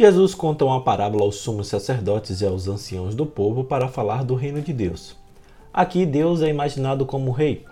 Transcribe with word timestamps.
Jesus 0.00 0.32
conta 0.32 0.64
uma 0.64 0.80
parábola 0.80 1.24
aos 1.24 1.38
sumos 1.38 1.66
sacerdotes 1.66 2.40
e 2.40 2.46
aos 2.46 2.68
anciãos 2.68 3.16
do 3.16 3.26
povo 3.26 3.64
para 3.64 3.88
falar 3.88 4.22
do 4.22 4.36
reino 4.36 4.62
de 4.62 4.72
Deus. 4.72 5.16
Aqui 5.74 6.06
Deus 6.06 6.40
é 6.40 6.48
imaginado 6.48 7.04
como 7.04 7.32
rei. 7.32 7.64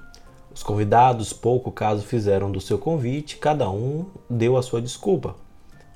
Os 0.53 0.61
convidados, 0.61 1.32
pouco 1.32 1.71
caso 1.71 2.03
fizeram 2.03 2.50
do 2.50 2.61
seu 2.61 2.79
convite, 2.79 3.36
cada 3.36 3.71
um 3.71 4.07
deu 4.29 4.57
a 4.57 4.62
sua 4.64 4.82
desculpa. 4.82 5.36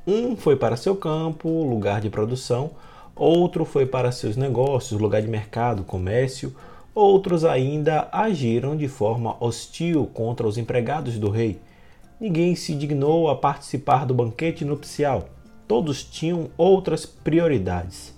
Um 0.07 0.36
foi 0.36 0.54
para 0.54 0.77
seu 0.77 0.95
campo, 0.95 1.64
lugar 1.64 2.00
de 2.00 2.08
produção, 2.08 2.71
outro 3.17 3.64
foi 3.64 3.85
para 3.85 4.12
seus 4.12 4.36
negócios, 4.36 5.00
lugar 5.00 5.22
de 5.22 5.26
mercado, 5.29 5.82
comércio, 5.82 6.54
outros 6.94 7.44
ainda 7.44 8.08
agiram 8.12 8.76
de 8.76 8.86
forma 8.86 9.36
hostil 9.40 10.08
contra 10.14 10.46
os 10.46 10.57
empregados 10.57 11.18
do 11.18 11.29
rei. 11.29 11.61
Ninguém 12.21 12.54
se 12.54 12.72
dignou 12.72 13.29
a 13.29 13.35
participar 13.35 14.07
do 14.07 14.14
banquete 14.14 14.64
nupcial 14.64 15.25
todos 15.70 16.02
tinham 16.02 16.50
outras 16.58 17.06
prioridades. 17.06 18.12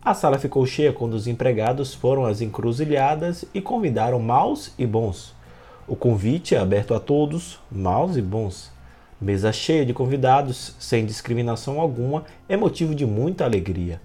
A 0.00 0.14
sala 0.14 0.38
ficou 0.38 0.64
cheia 0.64 0.92
quando 0.92 1.14
os 1.14 1.26
empregados 1.26 1.92
foram 1.92 2.24
às 2.24 2.40
encruzilhadas 2.40 3.44
e 3.52 3.60
convidaram 3.60 4.20
maus 4.20 4.72
e 4.78 4.86
bons. 4.86 5.34
O 5.88 5.96
convite 5.96 6.54
é 6.54 6.58
aberto 6.58 6.94
a 6.94 7.00
todos, 7.00 7.58
maus 7.68 8.16
e 8.16 8.22
bons. 8.22 8.70
Mesa 9.20 9.52
cheia 9.52 9.84
de 9.84 9.92
convidados, 9.92 10.76
sem 10.78 11.04
discriminação 11.04 11.80
alguma, 11.80 12.22
é 12.48 12.56
motivo 12.56 12.94
de 12.94 13.04
muita 13.04 13.44
alegria. 13.44 14.00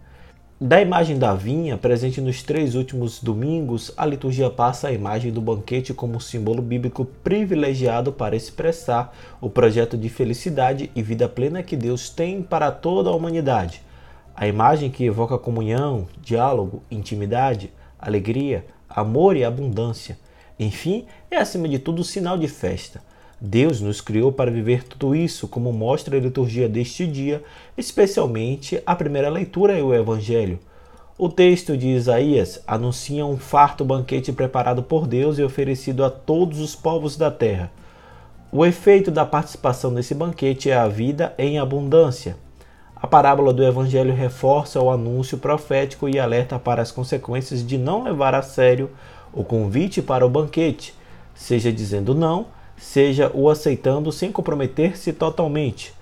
Da 0.63 0.79
imagem 0.79 1.17
da 1.17 1.33
vinha, 1.33 1.75
presente 1.75 2.21
nos 2.21 2.43
três 2.43 2.75
últimos 2.75 3.19
domingos, 3.19 3.91
a 3.97 4.05
liturgia 4.05 4.47
passa 4.47 4.89
a 4.89 4.91
imagem 4.91 5.31
do 5.31 5.41
banquete 5.41 5.91
como 5.91 6.21
símbolo 6.21 6.61
bíblico 6.61 7.03
privilegiado 7.03 8.13
para 8.13 8.35
expressar 8.35 9.11
o 9.41 9.49
projeto 9.49 9.97
de 9.97 10.07
felicidade 10.07 10.91
e 10.95 11.01
vida 11.01 11.27
plena 11.27 11.63
que 11.63 11.75
Deus 11.75 12.11
tem 12.11 12.43
para 12.43 12.69
toda 12.69 13.09
a 13.09 13.15
humanidade. 13.15 13.81
A 14.35 14.45
imagem 14.47 14.91
que 14.91 15.03
evoca 15.03 15.35
comunhão, 15.35 16.07
diálogo, 16.21 16.83
intimidade, 16.91 17.73
alegria, 17.97 18.63
amor 18.87 19.35
e 19.35 19.43
abundância. 19.43 20.15
Enfim, 20.59 21.07
é 21.31 21.37
acima 21.37 21.67
de 21.67 21.79
tudo 21.79 22.03
sinal 22.03 22.37
de 22.37 22.47
festa. 22.47 23.01
Deus 23.43 23.81
nos 23.81 24.01
criou 24.01 24.31
para 24.31 24.51
viver 24.51 24.83
tudo 24.83 25.15
isso, 25.15 25.47
como 25.47 25.73
mostra 25.73 26.15
a 26.15 26.19
liturgia 26.19 26.69
deste 26.69 27.07
dia, 27.07 27.43
especialmente 27.75 28.79
a 28.85 28.95
primeira 28.95 29.29
leitura 29.29 29.75
e 29.75 29.81
o 29.81 29.95
Evangelho. 29.95 30.59
O 31.17 31.27
texto 31.27 31.75
de 31.75 31.87
Isaías 31.87 32.61
anuncia 32.67 33.25
um 33.25 33.37
farto 33.37 33.83
banquete 33.83 34.31
preparado 34.31 34.83
por 34.83 35.07
Deus 35.07 35.39
e 35.39 35.43
oferecido 35.43 36.05
a 36.05 36.09
todos 36.11 36.59
os 36.59 36.75
povos 36.75 37.17
da 37.17 37.31
terra. 37.31 37.71
O 38.51 38.63
efeito 38.63 39.09
da 39.09 39.25
participação 39.25 39.89
nesse 39.89 40.13
banquete 40.13 40.69
é 40.69 40.77
a 40.77 40.87
vida 40.87 41.33
em 41.35 41.57
abundância. 41.57 42.37
A 42.95 43.07
parábola 43.07 43.51
do 43.51 43.63
Evangelho 43.63 44.13
reforça 44.13 44.79
o 44.79 44.91
anúncio 44.91 45.39
profético 45.39 46.07
e 46.07 46.19
alerta 46.19 46.59
para 46.59 46.83
as 46.83 46.91
consequências 46.91 47.65
de 47.65 47.79
não 47.79 48.03
levar 48.03 48.35
a 48.35 48.43
sério 48.43 48.91
o 49.33 49.43
convite 49.43 49.99
para 49.99 50.23
o 50.23 50.29
banquete, 50.29 50.93
seja 51.33 51.71
dizendo 51.71 52.13
não 52.13 52.60
seja 52.81 53.31
o 53.33 53.47
aceitando 53.47 54.11
sem 54.11 54.31
comprometer-se 54.31 55.13
totalmente. 55.13 55.93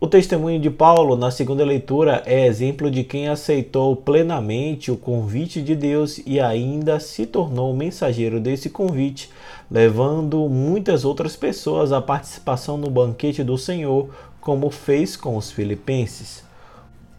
O 0.00 0.06
testemunho 0.06 0.60
de 0.60 0.70
Paulo 0.70 1.16
na 1.16 1.28
segunda 1.28 1.64
leitura 1.64 2.22
é 2.24 2.46
exemplo 2.46 2.88
de 2.88 3.02
quem 3.02 3.28
aceitou 3.28 3.96
plenamente 3.96 4.92
o 4.92 4.96
convite 4.96 5.60
de 5.60 5.74
Deus 5.74 6.20
e 6.24 6.38
ainda 6.38 7.00
se 7.00 7.26
tornou 7.26 7.74
mensageiro 7.74 8.38
desse 8.38 8.70
convite, 8.70 9.28
levando 9.68 10.48
muitas 10.48 11.04
outras 11.04 11.34
pessoas 11.34 11.90
à 11.90 12.00
participação 12.00 12.78
no 12.78 12.88
banquete 12.88 13.42
do 13.42 13.58
Senhor, 13.58 14.08
como 14.40 14.70
fez 14.70 15.16
com 15.16 15.36
os 15.36 15.50
filipenses. 15.50 16.44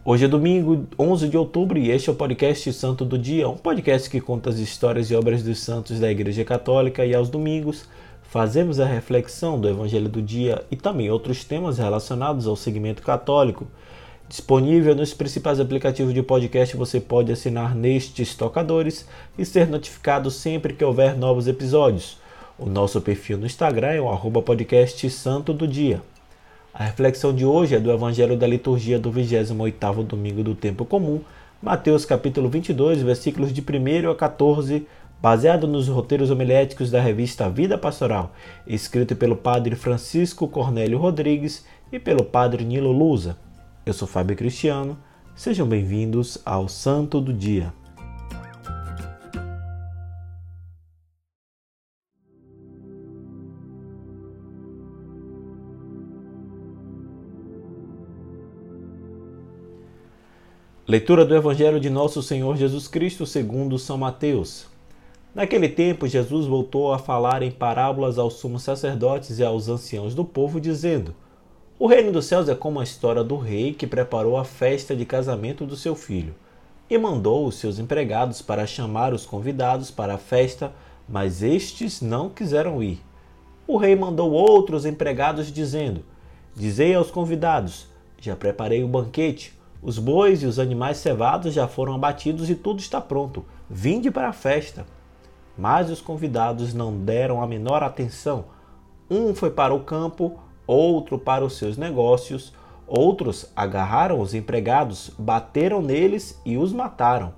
Hoje 0.02 0.24
é 0.24 0.28
domingo, 0.28 0.86
11 0.98 1.28
de 1.28 1.36
outubro, 1.36 1.78
e 1.78 1.90
este 1.90 2.08
é 2.08 2.12
o 2.12 2.16
podcast 2.16 2.72
Santo 2.72 3.04
do 3.04 3.18
Dia, 3.18 3.46
um 3.46 3.58
podcast 3.58 4.08
que 4.08 4.22
conta 4.22 4.48
as 4.48 4.56
histórias 4.56 5.10
e 5.10 5.14
obras 5.14 5.42
dos 5.42 5.60
santos 5.60 6.00
da 6.00 6.10
Igreja 6.10 6.44
Católica 6.46 7.04
e 7.04 7.14
aos 7.14 7.28
domingos 7.28 7.84
fazemos 8.30 8.78
a 8.78 8.86
reflexão 8.86 9.60
do 9.60 9.68
Evangelho 9.68 10.08
do 10.08 10.22
Dia 10.22 10.64
e 10.70 10.76
também 10.76 11.10
outros 11.10 11.42
temas 11.42 11.78
relacionados 11.78 12.46
ao 12.46 12.54
segmento 12.54 13.02
católico. 13.02 13.66
Disponível 14.28 14.94
nos 14.94 15.12
principais 15.12 15.58
aplicativos 15.58 16.14
de 16.14 16.22
podcast, 16.22 16.76
você 16.76 17.00
pode 17.00 17.32
assinar 17.32 17.74
nestes 17.74 18.36
tocadores 18.36 19.04
e 19.36 19.44
ser 19.44 19.66
notificado 19.66 20.30
sempre 20.30 20.74
que 20.74 20.84
houver 20.84 21.16
novos 21.16 21.48
episódios. 21.48 22.18
O 22.56 22.66
nosso 22.66 23.00
perfil 23.00 23.36
no 23.36 23.46
Instagram 23.46 23.88
é 23.88 24.00
o 24.00 24.42
podcast 24.42 25.10
Santo 25.10 25.52
do 25.52 25.66
Dia. 25.66 26.00
A 26.72 26.84
reflexão 26.84 27.34
de 27.34 27.44
hoje 27.44 27.74
é 27.74 27.80
do 27.80 27.90
Evangelho 27.90 28.36
da 28.36 28.46
Liturgia 28.46 28.96
do 28.96 29.10
28º 29.10 30.04
Domingo 30.04 30.44
do 30.44 30.54
Tempo 30.54 30.84
Comum, 30.84 31.20
Mateus 31.60 32.04
capítulo 32.04 32.48
22, 32.48 33.02
versículos 33.02 33.52
de 33.52 33.60
1 33.60 34.08
a 34.08 34.14
14, 34.14 34.86
baseado 35.20 35.66
nos 35.66 35.86
roteiros 35.88 36.30
homiléticos 36.30 36.90
da 36.90 37.00
revista 37.00 37.48
Vida 37.48 37.76
Pastoral, 37.76 38.32
escrito 38.66 39.14
pelo 39.14 39.36
padre 39.36 39.76
Francisco 39.76 40.48
Cornélio 40.48 40.98
Rodrigues 40.98 41.64
e 41.92 41.98
pelo 41.98 42.24
padre 42.24 42.64
Nilo 42.64 42.90
Lusa. 42.90 43.36
Eu 43.84 43.92
sou 43.92 44.08
Fábio 44.08 44.36
Cristiano, 44.36 44.96
sejam 45.34 45.66
bem-vindos 45.66 46.38
ao 46.44 46.68
Santo 46.68 47.20
do 47.20 47.34
Dia. 47.34 47.72
Leitura 60.88 61.24
do 61.24 61.36
Evangelho 61.36 61.78
de 61.78 61.88
Nosso 61.88 62.20
Senhor 62.20 62.56
Jesus 62.56 62.88
Cristo 62.88 63.24
segundo 63.24 63.78
São 63.78 63.96
Mateus. 63.96 64.69
Naquele 65.32 65.68
tempo, 65.68 66.08
Jesus 66.08 66.46
voltou 66.46 66.92
a 66.92 66.98
falar 66.98 67.40
em 67.40 67.52
parábolas 67.52 68.18
aos 68.18 68.34
sumos 68.34 68.64
sacerdotes 68.64 69.38
e 69.38 69.44
aos 69.44 69.68
anciãos 69.68 70.12
do 70.12 70.24
povo, 70.24 70.60
dizendo: 70.60 71.14
O 71.78 71.86
reino 71.86 72.10
dos 72.10 72.26
céus 72.26 72.48
é 72.48 72.54
como 72.54 72.80
a 72.80 72.82
história 72.82 73.22
do 73.22 73.36
rei 73.36 73.72
que 73.72 73.86
preparou 73.86 74.36
a 74.36 74.44
festa 74.44 74.94
de 74.96 75.04
casamento 75.04 75.64
do 75.64 75.76
seu 75.76 75.94
filho 75.94 76.34
e 76.90 76.98
mandou 76.98 77.46
os 77.46 77.54
seus 77.54 77.78
empregados 77.78 78.42
para 78.42 78.66
chamar 78.66 79.14
os 79.14 79.24
convidados 79.24 79.88
para 79.88 80.14
a 80.14 80.18
festa, 80.18 80.72
mas 81.08 81.44
estes 81.44 82.02
não 82.02 82.28
quiseram 82.28 82.82
ir. 82.82 83.00
O 83.68 83.76
rei 83.76 83.94
mandou 83.94 84.32
outros 84.32 84.84
empregados, 84.84 85.52
dizendo: 85.52 86.04
Dizei 86.56 86.92
aos 86.92 87.08
convidados: 87.08 87.86
Já 88.20 88.34
preparei 88.34 88.82
o 88.82 88.88
banquete, 88.88 89.56
os 89.80 89.96
bois 89.96 90.42
e 90.42 90.46
os 90.46 90.58
animais 90.58 90.96
cevados 90.96 91.54
já 91.54 91.68
foram 91.68 91.94
abatidos 91.94 92.50
e 92.50 92.56
tudo 92.56 92.80
está 92.80 93.00
pronto. 93.00 93.44
Vinde 93.70 94.10
para 94.10 94.28
a 94.28 94.32
festa 94.32 94.84
mas 95.60 95.90
os 95.90 96.00
convidados 96.00 96.72
não 96.72 96.96
deram 96.96 97.42
a 97.42 97.46
menor 97.46 97.82
atenção. 97.82 98.46
Um 99.10 99.34
foi 99.34 99.50
para 99.50 99.74
o 99.74 99.80
campo, 99.80 100.38
outro 100.66 101.18
para 101.18 101.44
os 101.44 101.58
seus 101.58 101.76
negócios, 101.76 102.54
outros 102.86 103.52
agarraram 103.54 104.20
os 104.20 104.32
empregados, 104.32 105.10
bateram 105.18 105.82
neles 105.82 106.40
e 106.46 106.56
os 106.56 106.72
mataram. 106.72 107.34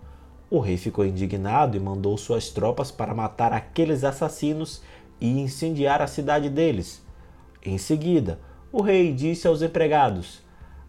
O 0.49 0.61
rei 0.61 0.77
ficou 0.77 1.05
indignado 1.05 1.77
e 1.77 1.81
mandou 1.81 2.16
suas 2.16 2.49
tropas 2.49 2.93
para 2.93 3.12
matar 3.12 3.53
aqueles 3.53 4.05
assassinos 4.05 4.82
e 5.21 5.41
incendiar 5.41 6.00
a 6.00 6.06
cidade 6.06 6.49
deles. 6.49 7.05
Em 7.65 7.77
seguida, 7.77 8.38
o 8.71 8.82
rei 8.82 9.12
disse 9.12 9.49
aos 9.49 9.62
empregados: 9.62 10.41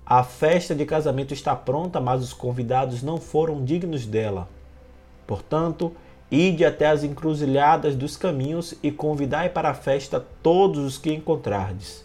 A 0.05 0.23
festa 0.23 0.75
de 0.75 0.85
casamento 0.85 1.33
está 1.33 1.55
pronta, 1.55 1.99
mas 1.99 2.21
os 2.21 2.31
convidados 2.31 3.01
não 3.01 3.17
foram 3.17 3.65
dignos 3.65 4.05
dela. 4.05 4.47
Portanto, 5.25 5.93
Ide 6.35 6.65
até 6.65 6.87
as 6.87 7.03
encruzilhadas 7.03 7.95
dos 7.95 8.17
caminhos 8.17 8.73
e 8.81 8.89
convidai 8.89 9.49
para 9.49 9.69
a 9.69 9.73
festa 9.75 10.19
todos 10.41 10.83
os 10.83 10.97
que 10.97 11.13
encontrardes. 11.13 12.03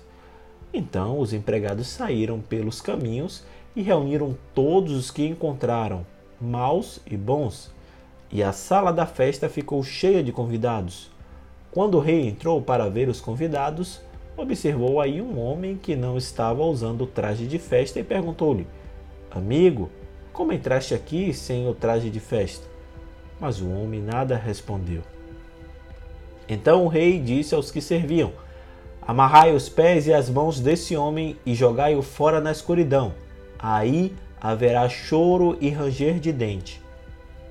Então 0.71 1.19
os 1.19 1.33
empregados 1.33 1.87
saíram 1.87 2.39
pelos 2.39 2.83
caminhos 2.83 3.43
e 3.75 3.81
reuniram 3.81 4.37
todos 4.55 4.93
os 4.93 5.11
que 5.11 5.27
encontraram, 5.27 6.05
maus 6.39 7.01
e 7.07 7.17
bons, 7.17 7.71
e 8.31 8.43
a 8.43 8.53
sala 8.53 8.93
da 8.93 9.07
festa 9.07 9.49
ficou 9.49 9.83
cheia 9.83 10.23
de 10.23 10.31
convidados. 10.31 11.11
Quando 11.71 11.95
o 11.95 12.01
rei 12.01 12.29
entrou 12.29 12.61
para 12.61 12.91
ver 12.91 13.09
os 13.09 13.23
convidados, 13.23 13.99
observou 14.37 15.01
aí 15.01 15.23
um 15.23 15.41
homem 15.41 15.75
que 15.75 15.97
não 15.97 16.19
estava 16.19 16.63
usando 16.63 17.05
o 17.05 17.07
traje 17.07 17.47
de 17.47 17.59
festa 17.59 17.99
e 17.99 18.05
perguntou-lhe: 18.05 18.67
Amigo, 19.31 19.89
como 20.35 20.53
entraste 20.53 20.93
aqui 20.93 21.33
sem 21.33 21.67
o 21.67 21.73
traje 21.73 22.11
de 22.11 22.21
festa? 22.21 22.77
Mas 23.41 23.61
o 23.61 23.71
homem 23.71 24.03
nada 24.03 24.37
respondeu. 24.37 25.03
Então 26.49 26.85
o 26.85 26.89
rei 26.89 27.21
disse 27.21 27.55
aos 27.55 27.71
que 27.71 27.81
serviam: 27.81 28.33
Amarrai 29.03 29.55
os 29.55 29.69
pés 29.69 30.07
e 30.07 30.13
as 30.13 30.29
mãos 30.29 30.61
desse 30.61 30.97
homem 30.97 31.37
e 31.45 31.55
jogai-o 31.55 32.03
fora 32.03 32.41
na 32.41 32.51
escuridão. 32.51 33.15
Aí 33.59 34.15
haverá 34.41 34.89
choro 34.89 35.57
e 35.61 35.69
ranger 35.69 36.19
de 36.19 36.33
dente, 36.33 36.83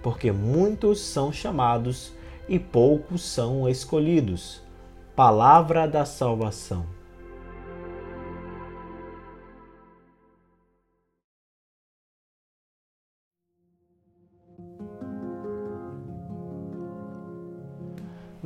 porque 0.02 0.32
muitos 0.32 1.00
são 1.02 1.32
chamados 1.32 2.14
e 2.48 2.58
poucos 2.58 3.22
são 3.24 3.68
escolhidos. 3.68 4.62
Palavra 5.16 5.88
da 5.88 6.06
salvação. 6.06 6.97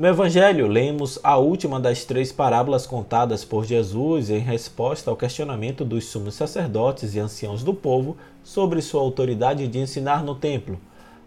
No 0.01 0.07
Evangelho, 0.07 0.65
lemos 0.65 1.19
a 1.21 1.37
última 1.37 1.79
das 1.79 2.03
três 2.03 2.31
parábolas 2.31 2.87
contadas 2.87 3.45
por 3.45 3.63
Jesus 3.63 4.31
em 4.31 4.39
resposta 4.39 5.11
ao 5.11 5.15
questionamento 5.15 5.85
dos 5.85 6.05
sumos 6.05 6.33
sacerdotes 6.33 7.13
e 7.13 7.19
anciãos 7.19 7.61
do 7.61 7.71
povo 7.71 8.17
sobre 8.43 8.81
sua 8.81 8.99
autoridade 8.99 9.67
de 9.67 9.77
ensinar 9.77 10.23
no 10.23 10.33
templo. 10.33 10.79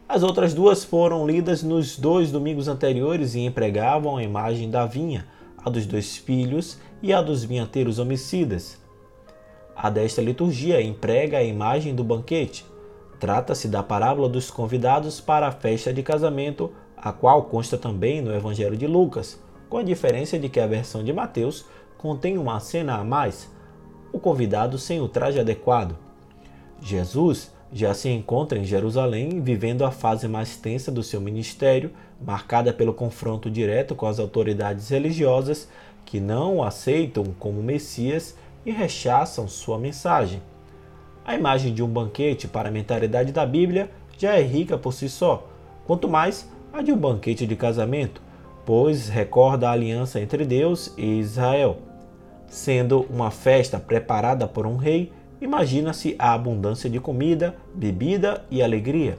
As 0.09 0.25
outras 0.25 0.53
duas 0.53 0.83
foram 0.83 1.25
lidas 1.25 1.63
nos 1.63 1.97
dois 1.97 2.33
domingos 2.33 2.67
anteriores 2.67 3.37
e 3.37 3.47
empregavam 3.47 4.17
a 4.17 4.25
imagem 4.25 4.69
da 4.69 4.85
vinha, 4.85 5.25
a 5.65 5.71
dos 5.71 5.87
dois 5.87 6.17
filhos 6.17 6.77
e 7.01 7.13
a 7.13 7.23
dos 7.23 7.45
vinhateiros 7.45 8.01
homicidas. 8.01 8.77
A 9.77 9.89
desta 9.89 10.21
liturgia 10.21 10.83
emprega 10.83 11.39
a 11.39 11.45
imagem 11.45 11.95
do 11.95 12.03
banquete. 12.03 12.67
Trata-se 13.21 13.69
da 13.69 13.85
parábola 13.85 14.29
dos 14.29 14.51
convidados 14.51 15.21
para 15.21 15.47
a 15.47 15.53
festa 15.53 15.93
de 15.93 16.03
casamento 16.03 16.73
a 17.05 17.13
qual 17.13 17.43
consta 17.43 17.77
também 17.77 18.23
no 18.23 18.35
Evangelho 18.35 18.79
de 18.79 18.87
Lucas, 18.87 19.39
com 19.69 19.77
a 19.77 19.83
diferença 19.83 20.39
de 20.39 20.49
que 20.49 20.59
a 20.59 20.67
versão 20.67 21.05
de 21.05 21.13
Mateus 21.13 21.67
contém 21.99 22.39
uma 22.39 22.59
cena 22.61 22.97
a 22.97 23.05
mais, 23.05 23.53
o 24.11 24.19
convidado 24.19 24.79
sem 24.79 25.03
o 25.03 25.09
traje 25.09 25.39
adequado. 25.39 25.99
Jesus 26.81 27.53
já 27.71 27.93
se 27.93 28.09
encontra 28.09 28.59
em 28.59 28.65
Jerusalém, 28.65 29.43
vivendo 29.43 29.85
a 29.85 29.91
fase 29.91 30.27
mais 30.27 30.57
tensa 30.57 30.91
do 30.91 31.03
seu 31.03 31.21
ministério, 31.21 31.91
marcada 32.25 32.73
pelo 32.73 32.95
confronto 32.95 33.51
direto 33.51 33.95
com 33.95 34.07
as 34.07 34.19
autoridades 34.19 34.89
religiosas 34.89 35.69
que 36.07 36.21
não 36.21 36.57
o 36.57 36.65
aceitam 36.65 37.25
como 37.39 37.63
Messias 37.63 38.35
e 38.65 38.71
rechaçam 38.71 39.47
sua 39.47 39.79
mensagem. 39.79 40.41
A 41.23 41.35
imagem 41.35 41.75
de 41.75 41.83
um 41.83 41.89
banquete 41.89 42.49
para 42.49 42.69
a 42.71 42.73
mentalidade 42.73 43.31
da 43.31 43.45
Bíblia 43.45 43.91
já 44.17 44.37
é 44.37 44.43
rica 44.43 44.79
por 44.79 44.93
si 44.93 45.09
só, 45.09 45.47
quanto 45.87 46.09
mais 46.09 46.49
a 46.75 46.83
de 46.83 46.91
um 46.91 46.97
banquete 46.97 47.47
de 47.47 47.55
casamento, 47.55 48.21
pois 48.67 49.09
recorda 49.09 49.69
a 49.69 49.73
aliança 49.73 50.21
entre 50.21 50.45
Deus 50.45 50.93
e 50.99 51.21
Israel. 51.21 51.79
Sendo 52.49 53.07
uma 53.09 53.31
festa 53.31 53.79
preparada 53.79 54.49
por 54.49 54.67
um 54.67 54.77
rei, 54.77 55.13
imagina-se 55.41 56.17
a 56.19 56.33
abundância 56.33 56.91
de 56.91 56.99
comida, 56.99 57.55
bebida 57.73 58.45
e 58.51 58.61
alegria. 58.61 59.17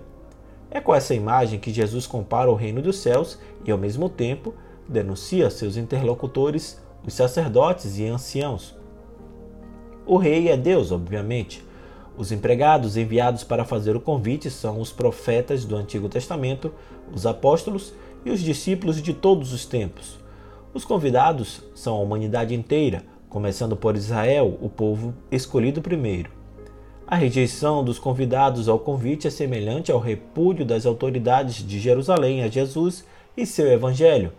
É 0.70 0.82
com 0.82 0.94
essa 0.94 1.16
imagem 1.16 1.58
que 1.58 1.72
Jesus 1.72 2.06
compara 2.06 2.52
o 2.52 2.56
reino 2.56 2.82
dos 2.82 2.98
céus 2.98 3.40
e, 3.64 3.72
ao 3.72 3.78
mesmo 3.78 4.10
tempo, 4.10 4.54
denuncia 4.86 5.50
seus 5.50 5.78
interlocutores, 5.78 6.78
os 7.08 7.14
sacerdotes 7.14 7.98
e 7.98 8.06
anciãos. 8.06 8.76
O 10.06 10.18
rei 10.18 10.50
é 10.50 10.58
Deus, 10.58 10.92
obviamente. 10.92 11.65
Os 12.18 12.32
empregados 12.32 12.96
enviados 12.96 13.44
para 13.44 13.66
fazer 13.66 13.96
o 13.96 14.02
convite 14.02 14.50
são 14.50 14.80
os 14.80 14.92
profetas 14.92 15.66
do 15.66 15.76
Antigo 15.76 16.08
Testamento, 16.08 16.72
os 17.14 17.26
apóstolos 17.26 17.94
e 18.24 18.32
os 18.32 18.40
discípulos 18.40 19.02
de 19.02 19.14
todos 19.14 19.52
os 19.52 19.66
tempos. 19.66 20.18
Os 20.74 20.86
convidados 20.86 21.62
são 21.74 21.96
a 21.96 22.00
humanidade 22.00 22.56
inteira, 22.56 23.04
começando 23.30 23.76
por 23.76 23.98
Israel, 23.98 24.58
o 24.62 24.70
povo 24.70 25.14
escolhido 25.30 25.82
primeiro. 25.82 26.30
A 27.06 27.16
rejeição 27.16 27.84
dos 27.84 28.00
convidados 28.00 28.68
ao 28.68 28.80
convite 28.80 29.28
é 29.28 29.30
semelhante 29.30 29.92
ao 29.92 30.00
repúdio 30.00 30.66
das 30.66 30.86
autoridades 30.86 31.58
de 31.58 31.80
Jerusalém 31.80 32.42
a 32.42 32.48
Jesus 32.48 33.06
e 33.38 33.46
seu 33.46 33.68
evangelho. 33.68 34.32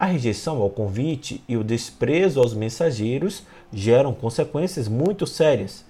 A 0.00 0.06
rejeição 0.06 0.60
ao 0.60 0.68
convite 0.68 1.44
e 1.46 1.56
o 1.56 1.62
desprezo 1.62 2.40
aos 2.40 2.54
mensageiros 2.54 3.44
geram 3.72 4.12
consequências 4.12 4.88
muito 4.88 5.26
sérias. 5.26 5.84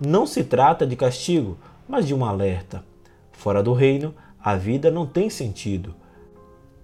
Não 0.00 0.26
se 0.26 0.44
trata 0.44 0.86
de 0.86 0.94
castigo, 0.94 1.58
mas 1.88 2.06
de 2.06 2.14
um 2.14 2.24
alerta. 2.24 2.84
Fora 3.32 3.62
do 3.62 3.72
reino, 3.72 4.14
a 4.38 4.54
vida 4.54 4.92
não 4.92 5.04
tem 5.04 5.28
sentido. 5.28 5.92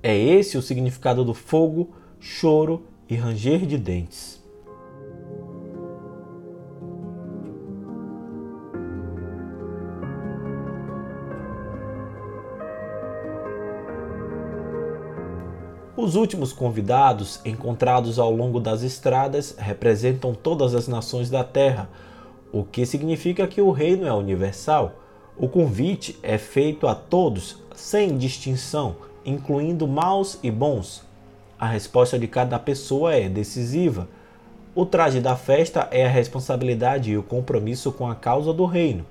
É 0.02 0.16
esse 0.16 0.58
o 0.58 0.62
significado 0.62 1.24
do 1.24 1.32
fogo, 1.32 1.90
choro 2.18 2.82
e 3.08 3.14
ranger 3.14 3.66
de 3.66 3.78
dentes. 3.78 4.42
Os 15.96 16.16
últimos 16.16 16.52
convidados 16.52 17.40
encontrados 17.44 18.18
ao 18.18 18.30
longo 18.34 18.58
das 18.58 18.82
estradas 18.82 19.54
representam 19.56 20.34
todas 20.34 20.74
as 20.74 20.88
nações 20.88 21.30
da 21.30 21.44
terra, 21.44 21.88
o 22.58 22.64
que 22.64 22.86
significa 22.86 23.46
que 23.46 23.60
o 23.60 23.70
reino 23.70 24.06
é 24.06 24.12
universal 24.12 25.04
o 25.36 25.48
convite 25.48 26.16
é 26.22 26.38
feito 26.38 26.86
a 26.86 26.94
todos, 26.94 27.58
sem 27.74 28.16
distinção, 28.16 28.94
incluindo 29.26 29.88
maus 29.88 30.38
e 30.44 30.50
bons. 30.50 31.02
A 31.58 31.66
resposta 31.66 32.16
de 32.16 32.28
cada 32.28 32.56
pessoa 32.56 33.12
é 33.14 33.28
decisiva. 33.28 34.08
O 34.76 34.86
traje 34.86 35.20
da 35.20 35.34
festa 35.34 35.88
é 35.90 36.06
a 36.06 36.08
responsabilidade 36.08 37.10
e 37.10 37.18
o 37.18 37.22
compromisso 37.22 37.90
com 37.90 38.08
a 38.08 38.14
causa 38.14 38.52
do 38.52 38.64
reino. 38.64 39.04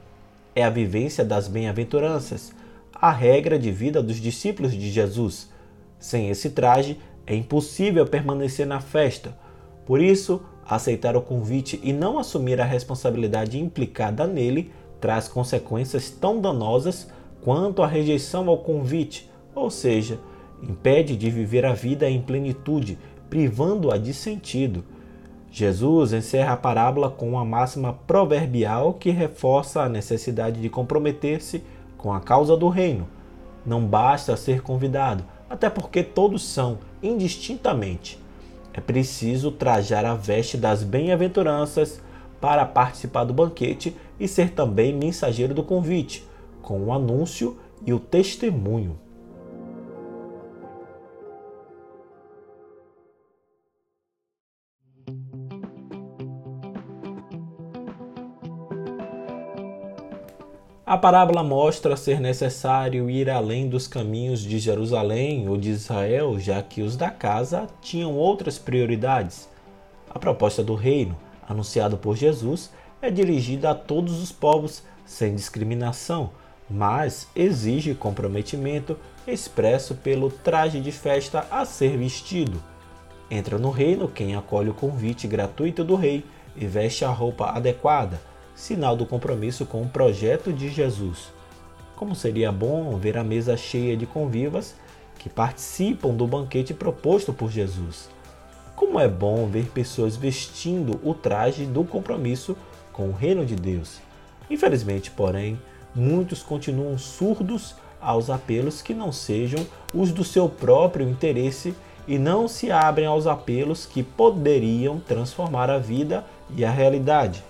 É 0.55 0.63
a 0.63 0.69
vivência 0.69 1.25
das 1.25 1.49
bem-aventuranças, 1.49 2.53
a 2.93 3.11
regra 3.11 3.59
de 3.59 3.69
vida 3.69 4.01
dos 4.01 4.15
discípulos 4.15 4.71
de 4.71 4.89
Jesus. 4.89 5.49
Sem 5.99 6.29
esse 6.29 6.51
traje, 6.51 6.97
é 7.27 7.35
impossível 7.35 8.05
permanecer 8.05 8.65
na 8.65 8.79
festa. 8.79 9.37
Por 9.85 10.01
isso, 10.01 10.41
aceitar 10.67 11.15
o 11.15 11.21
convite 11.21 11.79
e 11.83 11.91
não 11.91 12.17
assumir 12.17 12.59
a 12.61 12.65
responsabilidade 12.65 13.59
implicada 13.59 14.25
nele 14.25 14.71
traz 14.99 15.27
consequências 15.27 16.09
tão 16.09 16.39
danosas 16.39 17.09
quanto 17.43 17.83
a 17.83 17.87
rejeição 17.87 18.47
ao 18.47 18.59
convite, 18.59 19.29
ou 19.53 19.69
seja, 19.69 20.17
impede 20.61 21.17
de 21.17 21.29
viver 21.29 21.65
a 21.65 21.73
vida 21.73 22.09
em 22.09 22.21
plenitude, 22.21 22.97
privando-a 23.29 23.97
de 23.97 24.13
sentido. 24.13 24.83
Jesus 25.51 26.13
encerra 26.13 26.53
a 26.53 26.57
parábola 26.57 27.09
com 27.09 27.29
uma 27.29 27.43
máxima 27.43 27.93
proverbial 28.07 28.93
que 28.93 29.09
reforça 29.09 29.81
a 29.81 29.89
necessidade 29.89 30.61
de 30.61 30.69
comprometer-se 30.69 31.61
com 31.97 32.13
a 32.13 32.21
causa 32.21 32.55
do 32.55 32.69
reino. 32.69 33.05
Não 33.65 33.85
basta 33.85 34.37
ser 34.37 34.61
convidado, 34.61 35.25
até 35.49 35.69
porque 35.69 36.01
todos 36.01 36.43
são, 36.43 36.79
indistintamente. 37.01 38.22
É 38.73 38.81
preciso 38.81 39.51
trajar 39.51 40.03
a 40.03 40.15
veste 40.15 40.57
das 40.57 40.83
bem-aventuranças 40.83 42.01
para 42.41 42.65
participar 42.65 43.23
do 43.23 43.33
banquete 43.33 43.95
e 44.19 44.27
ser 44.27 44.51
também 44.51 44.93
mensageiro 44.93 45.53
do 45.53 45.63
convite, 45.63 46.27
com 46.61 46.81
o 46.81 46.91
anúncio 46.91 47.57
e 47.85 47.93
o 47.93 47.99
testemunho. 47.99 48.99
A 60.93 60.97
parábola 60.99 61.41
mostra 61.41 61.97
ser 61.97 62.19
necessário 62.19 63.09
ir 63.09 63.27
além 63.27 63.67
dos 63.67 63.87
caminhos 63.87 64.41
de 64.41 64.59
Jerusalém 64.59 65.49
ou 65.49 65.57
de 65.57 65.71
Israel, 65.71 66.39
já 66.39 66.61
que 66.61 66.83
os 66.83 66.95
da 66.95 67.09
casa 67.09 67.67
tinham 67.81 68.15
outras 68.15 68.59
prioridades. 68.59 69.49
A 70.07 70.19
proposta 70.19 70.63
do 70.63 70.75
reino 70.75 71.17
anunciado 71.49 71.97
por 71.97 72.15
Jesus, 72.15 72.69
é 73.01 73.09
dirigida 73.09 73.71
a 73.71 73.73
todos 73.73 74.21
os 74.21 74.31
povos 74.31 74.83
sem 75.03 75.33
discriminação, 75.33 76.29
mas 76.69 77.27
exige 77.35 77.95
comprometimento 77.95 78.95
expresso 79.27 79.95
pelo 79.95 80.29
traje 80.29 80.79
de 80.79 80.91
festa 80.91 81.47
a 81.49 81.65
ser 81.65 81.97
vestido. 81.97 82.61
Entra 83.31 83.57
no 83.57 83.71
reino 83.71 84.07
quem 84.07 84.35
acolhe 84.35 84.69
o 84.69 84.75
convite 84.75 85.27
gratuito 85.27 85.83
do 85.83 85.95
rei 85.95 86.23
e 86.55 86.67
veste 86.67 87.03
a 87.03 87.09
roupa 87.09 87.49
adequada, 87.49 88.21
sinal 88.55 88.95
do 88.95 89.05
compromisso 89.05 89.65
com 89.65 89.81
o 89.81 89.89
projeto 89.89 90.51
de 90.51 90.69
Jesus. 90.69 91.31
Como 91.95 92.15
seria 92.15 92.51
bom 92.51 92.97
ver 92.97 93.17
a 93.17 93.23
mesa 93.23 93.55
cheia 93.55 93.95
de 93.95 94.05
convivas 94.05 94.75
que 95.17 95.29
participam 95.29 96.13
do 96.13 96.27
banquete 96.27 96.73
proposto 96.73 97.31
por 97.31 97.49
Jesus. 97.49 98.09
Como 98.75 98.99
é 98.99 99.07
bom 99.07 99.47
ver 99.47 99.67
pessoas 99.67 100.15
vestindo 100.15 100.99
o 101.03 101.13
traje 101.13 101.65
do 101.65 101.83
compromisso 101.83 102.57
com 102.91 103.09
o 103.09 103.13
reino 103.13 103.45
de 103.45 103.55
Deus. 103.55 103.99
Infelizmente, 104.49 105.11
porém, 105.11 105.59
muitos 105.95 106.43
continuam 106.43 106.97
surdos 106.97 107.75
aos 108.01 108.29
apelos 108.29 108.81
que 108.81 108.93
não 108.93 109.11
sejam 109.11 109.65
os 109.93 110.11
do 110.11 110.23
seu 110.23 110.49
próprio 110.49 111.07
interesse 111.07 111.73
e 112.07 112.17
não 112.17 112.47
se 112.47 112.69
abrem 112.69 113.05
aos 113.05 113.27
apelos 113.27 113.85
que 113.85 114.03
poderiam 114.03 114.99
transformar 114.99 115.69
a 115.69 115.77
vida 115.77 116.25
e 116.55 116.65
a 116.65 116.71
realidade. 116.71 117.43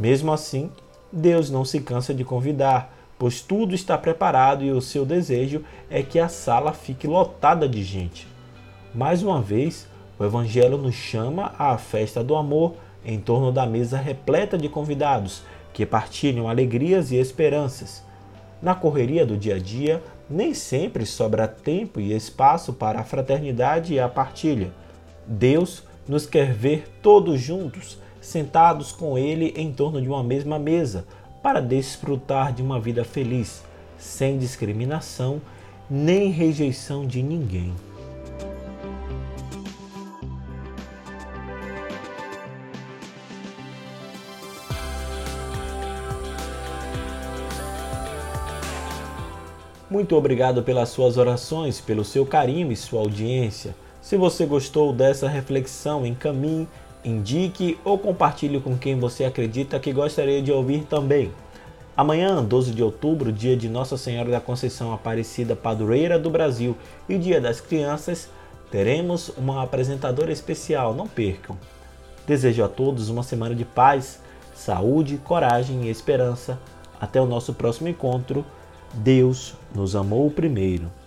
Mesmo 0.00 0.32
assim, 0.32 0.70
Deus 1.12 1.50
não 1.50 1.62
se 1.62 1.78
cansa 1.78 2.14
de 2.14 2.24
convidar, 2.24 2.96
pois 3.18 3.42
tudo 3.42 3.74
está 3.74 3.98
preparado 3.98 4.64
e 4.64 4.72
o 4.72 4.80
seu 4.80 5.04
desejo 5.04 5.62
é 5.90 6.02
que 6.02 6.18
a 6.18 6.26
sala 6.26 6.72
fique 6.72 7.06
lotada 7.06 7.68
de 7.68 7.82
gente. 7.82 8.26
Mais 8.94 9.22
uma 9.22 9.42
vez, 9.42 9.86
o 10.18 10.24
Evangelho 10.24 10.78
nos 10.78 10.94
chama 10.94 11.52
à 11.58 11.76
festa 11.76 12.24
do 12.24 12.34
amor 12.34 12.76
em 13.04 13.20
torno 13.20 13.52
da 13.52 13.66
mesa 13.66 13.98
repleta 13.98 14.56
de 14.56 14.70
convidados 14.70 15.42
que 15.74 15.84
partilham 15.84 16.48
alegrias 16.48 17.10
e 17.10 17.16
esperanças. 17.16 18.02
Na 18.62 18.74
correria 18.74 19.26
do 19.26 19.36
dia 19.36 19.56
a 19.56 19.58
dia, 19.58 20.02
nem 20.28 20.54
sempre 20.54 21.04
sobra 21.04 21.46
tempo 21.46 22.00
e 22.00 22.14
espaço 22.14 22.72
para 22.72 23.00
a 23.00 23.04
fraternidade 23.04 23.92
e 23.92 24.00
a 24.00 24.08
partilha. 24.08 24.70
Deus 25.26 25.82
nos 26.08 26.24
quer 26.24 26.54
ver 26.54 26.84
todos 27.02 27.38
juntos, 27.38 27.98
sentados 28.20 28.92
com 28.92 29.16
Ele 29.16 29.54
em 29.56 29.72
torno 29.72 30.00
de 30.00 30.08
uma 30.08 30.22
mesma 30.22 30.58
mesa, 30.58 31.04
para 31.42 31.60
desfrutar 31.60 32.52
de 32.52 32.62
uma 32.62 32.78
vida 32.78 33.04
feliz, 33.04 33.62
sem 33.98 34.38
discriminação 34.38 35.40
nem 35.90 36.30
rejeição 36.30 37.04
de 37.04 37.20
ninguém. 37.20 37.74
Muito 49.90 50.14
obrigado 50.14 50.62
pelas 50.62 50.90
suas 50.90 51.16
orações, 51.16 51.80
pelo 51.80 52.04
seu 52.04 52.24
carinho 52.24 52.70
e 52.70 52.76
sua 52.76 53.00
audiência. 53.00 53.74
Se 54.00 54.16
você 54.16 54.46
gostou 54.46 54.92
dessa 54.92 55.28
reflexão, 55.28 56.06
encaminhe, 56.06 56.68
indique 57.04 57.78
ou 57.84 57.98
compartilhe 57.98 58.60
com 58.60 58.76
quem 58.76 58.98
você 58.98 59.24
acredita 59.24 59.78
que 59.78 59.92
gostaria 59.92 60.42
de 60.42 60.52
ouvir 60.52 60.84
também. 60.84 61.30
Amanhã, 61.96 62.42
12 62.42 62.72
de 62.72 62.82
outubro, 62.82 63.32
dia 63.32 63.56
de 63.56 63.68
Nossa 63.68 63.96
Senhora 63.96 64.30
da 64.30 64.40
Conceição 64.40 64.92
Aparecida 64.92 65.54
Padroeira 65.54 66.18
do 66.18 66.30
Brasil 66.30 66.76
e 67.08 67.18
Dia 67.18 67.40
das 67.40 67.60
Crianças, 67.60 68.28
teremos 68.70 69.28
uma 69.36 69.62
apresentadora 69.62 70.32
especial, 70.32 70.94
não 70.94 71.06
percam. 71.06 71.58
Desejo 72.26 72.64
a 72.64 72.68
todos 72.68 73.08
uma 73.08 73.22
semana 73.22 73.54
de 73.54 73.64
paz, 73.64 74.20
saúde, 74.54 75.18
coragem 75.18 75.84
e 75.84 75.90
esperança. 75.90 76.58
Até 77.00 77.20
o 77.20 77.26
nosso 77.26 77.54
próximo 77.54 77.88
encontro. 77.88 78.44
Deus 78.94 79.54
nos 79.74 79.96
amou 79.96 80.30
primeiro. 80.30 80.99